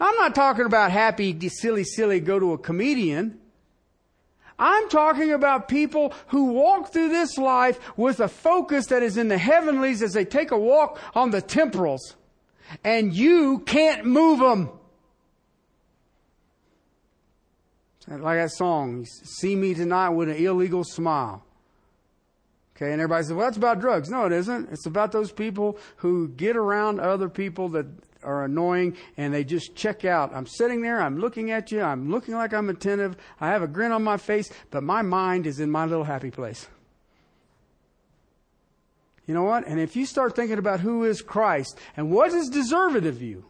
[0.00, 3.38] I'm not talking about happy, silly, silly, go to a comedian.
[4.58, 9.28] I'm talking about people who walk through this life with a focus that is in
[9.28, 12.14] the heavenlies as they take a walk on the temporals.
[12.82, 14.70] And you can't move them.
[18.06, 21.42] Like that song, See Me Tonight with an Illegal Smile.
[22.76, 24.10] Okay, and everybody says, well, that's about drugs.
[24.10, 24.70] No, it isn't.
[24.70, 27.86] It's about those people who get around other people that
[28.24, 30.34] are annoying and they just check out.
[30.34, 33.68] I'm sitting there, I'm looking at you, I'm looking like I'm attentive, I have a
[33.68, 36.66] grin on my face, but my mind is in my little happy place.
[39.26, 39.66] You know what?
[39.66, 43.44] And if you start thinking about who is Christ and what is deserved of you,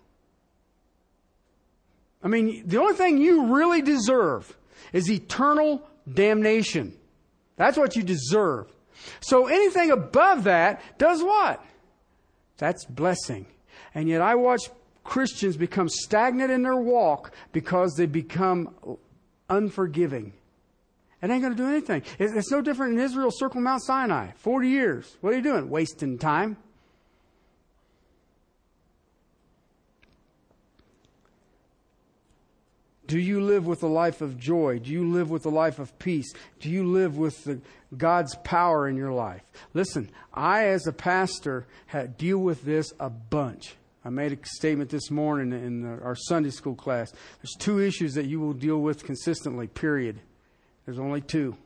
[2.22, 4.56] I mean, the only thing you really deserve
[4.92, 6.96] is eternal damnation.
[7.56, 8.72] That's what you deserve.
[9.20, 11.64] So anything above that does what?
[12.56, 13.46] That's blessing.
[13.94, 14.62] And yet I watch
[15.02, 18.74] Christians become stagnant in their walk because they become
[19.50, 20.32] unforgiving.
[21.24, 22.02] It ain't going to do anything.
[22.18, 24.32] It's no different in Israel circle Mount Sinai.
[24.36, 25.16] 40 years.
[25.22, 25.70] What are you doing?
[25.70, 26.58] Wasting time.
[33.06, 34.80] Do you live with a life of joy?
[34.80, 36.30] Do you live with a life of peace?
[36.60, 37.60] Do you live with the,
[37.96, 39.42] God's power in your life?
[39.72, 41.66] Listen, I, as a pastor,
[42.18, 43.76] deal with this a bunch.
[44.04, 47.12] I made a statement this morning in our Sunday school class.
[47.40, 50.20] There's two issues that you will deal with consistently, period.
[50.86, 51.56] There's only two.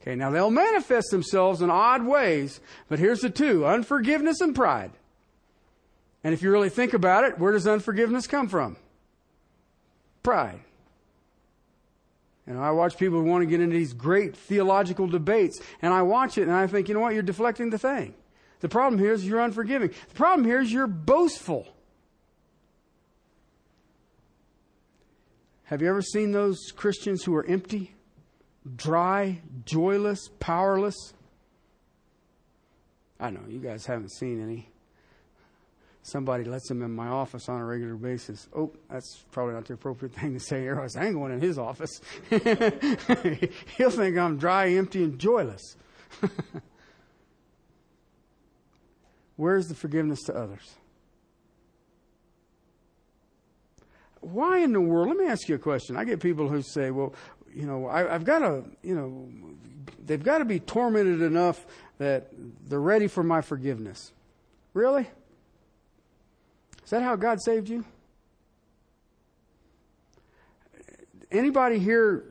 [0.00, 4.92] Okay, now they'll manifest themselves in odd ways, but here's the two unforgiveness and pride.
[6.22, 8.76] And if you really think about it, where does unforgiveness come from?
[10.28, 10.60] pride.
[12.46, 15.92] You know, I watch people who want to get into these great theological debates, and
[15.94, 18.14] I watch it and I think, you know what, you're deflecting the thing.
[18.60, 19.88] The problem here is you're unforgiving.
[19.88, 21.66] The problem here is you're boastful.
[25.64, 27.94] Have you ever seen those Christians who are empty,
[28.76, 31.14] dry, joyless, powerless?
[33.20, 34.68] I know you guys haven't seen any
[36.08, 38.48] somebody lets him in my office on a regular basis.
[38.56, 40.80] Oh, that's probably not the appropriate thing to say here.
[40.80, 42.00] I ain't going in his office.
[42.30, 45.76] He'll think I'm dry, empty, and joyless.
[49.36, 50.74] Where's the forgiveness to others?
[54.20, 55.08] Why in the world?
[55.08, 55.96] Let me ask you a question.
[55.96, 57.14] I get people who say, well,
[57.54, 59.28] you know, I, have got to, you know,
[60.04, 61.66] they've got to be tormented enough
[61.98, 62.28] that
[62.66, 64.12] they're ready for my forgiveness.
[64.74, 65.08] Really?
[66.84, 67.84] Is that how God saved you?
[71.30, 72.24] Anybody here,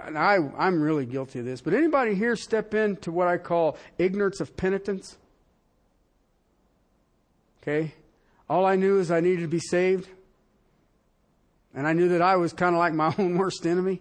[0.00, 4.40] I, I'm really guilty of this, but anybody here step into what I call ignorance
[4.40, 5.16] of penitence?
[7.62, 7.94] Okay?
[8.50, 10.08] All I knew is I needed to be saved.
[11.74, 14.00] And I knew that I was kind of like my own worst enemy.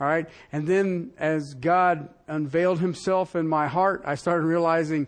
[0.00, 0.28] All right?
[0.52, 5.06] And then as God unveiled himself in my heart, I started realizing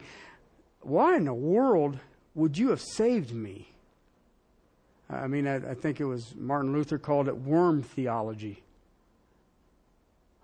[0.81, 1.99] why in the world
[2.35, 3.73] would you have saved me?
[5.11, 8.63] I mean, I, I think it was Martin Luther called it worm theology.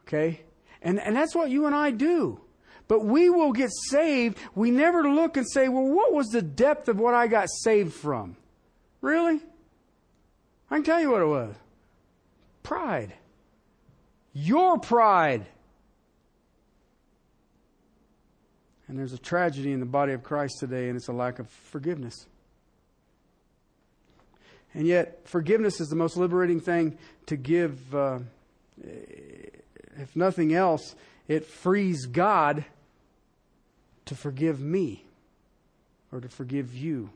[0.07, 0.40] Okay?
[0.82, 2.40] And, and that's what you and I do.
[2.88, 4.38] But we will get saved.
[4.55, 7.95] We never look and say, well, what was the depth of what I got saved
[7.95, 8.36] from?
[9.01, 9.40] Really?
[10.70, 11.55] I can tell you what it was
[12.62, 13.12] pride.
[14.33, 15.47] Your pride.
[18.89, 21.49] And there's a tragedy in the body of Christ today, and it's a lack of
[21.49, 22.26] forgiveness.
[24.74, 27.95] And yet, forgiveness is the most liberating thing to give.
[27.95, 28.20] Uh,
[29.99, 30.95] if nothing else,
[31.28, 32.64] it frees God
[34.07, 35.05] to forgive me
[36.11, 37.11] or to forgive you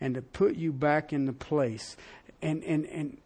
[0.00, 1.96] and to put you back in the place.
[2.42, 3.18] And, and, and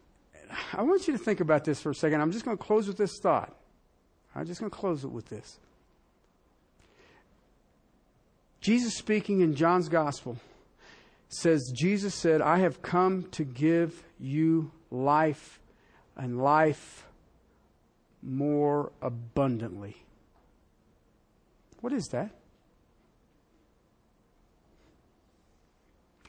[0.73, 2.21] I want you to think about this for a second.
[2.21, 3.55] I'm just going to close with this thought.
[4.35, 5.59] I'm just going to close it with this.
[8.61, 10.39] Jesus speaking in John's Gospel
[11.29, 15.61] says, Jesus said, I have come to give you life
[16.17, 17.07] and life
[18.23, 19.97] more abundantly.
[21.81, 22.31] What is that?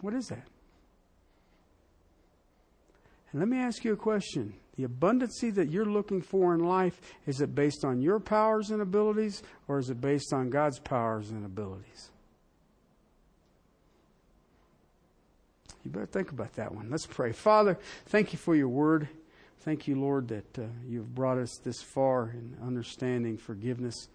[0.02, 0.46] What is that?
[3.36, 4.54] And let me ask you a question.
[4.78, 8.82] The abundancy that you're looking for in life, is it based on your powers and
[8.82, 12.12] abilities, or is it based on God's powers and abilities?
[15.84, 16.90] You better think about that one.
[16.90, 17.34] Let's pray.
[17.34, 19.10] Father, thank you for your word.
[19.60, 24.08] Thank you, Lord, that uh, you've brought us this far in understanding forgiveness.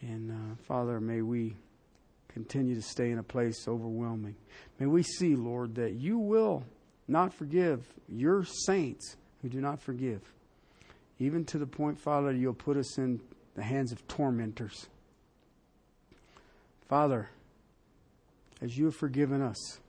[0.00, 1.56] And uh, Father, may we
[2.28, 4.36] continue to stay in a place overwhelming.
[4.78, 6.62] May we see, Lord, that you will
[7.10, 10.22] not forgive your saints who do not forgive.
[11.18, 13.20] even to the point, Father, you'll put us in
[13.54, 14.88] the hands of tormentors.
[16.88, 17.28] Father,
[18.62, 19.80] as you have forgiven us,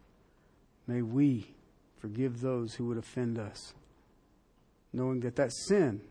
[0.88, 1.47] may we
[1.99, 3.74] forgive those who would offend us,
[4.91, 6.01] knowing that that sin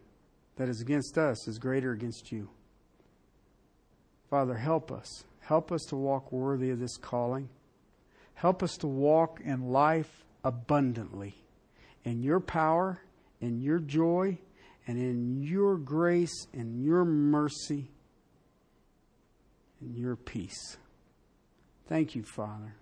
[0.57, 2.49] that is against us is greater against you.
[4.31, 5.25] Father, help us.
[5.41, 7.49] Help us to walk worthy of this calling.
[8.35, 11.35] Help us to walk in life abundantly
[12.05, 13.01] in your power,
[13.41, 14.39] in your joy,
[14.87, 17.91] and in your grace and your mercy
[19.81, 20.77] and your peace.
[21.89, 22.75] Thank you, Father.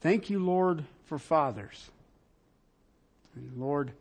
[0.00, 1.90] Thank you, Lord, for fathers.
[3.34, 3.92] And Lord,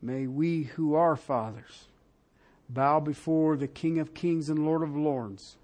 [0.00, 1.84] may we who are fathers
[2.68, 5.56] bow before the King of Kings and Lord of Lords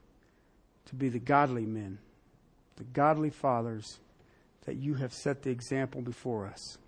[0.86, 1.98] to be the godly men,
[2.76, 3.98] the godly fathers
[4.64, 6.78] that you have set the example before us.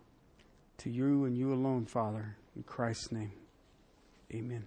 [0.78, 3.32] To you and you alone, Father, in Christ's name,
[4.32, 4.66] amen.